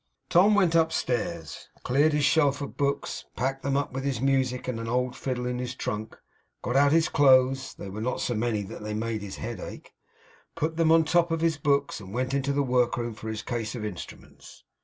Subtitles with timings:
[0.29, 4.79] Tom went upstairs; cleared his shelf of books; packed them up with his music and
[4.79, 6.17] an old fiddle in his trunk;
[6.63, 9.93] got out his clothes (they were not so many that they made his head ache);
[10.55, 13.43] put them on the top of his books; and went into the workroom for his
[13.43, 14.63] case of instruments.